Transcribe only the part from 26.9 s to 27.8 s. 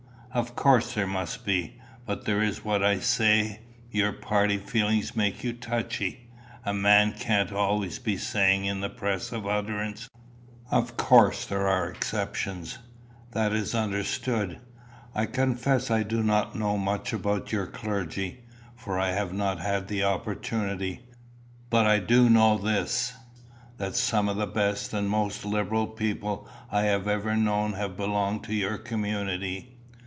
ever known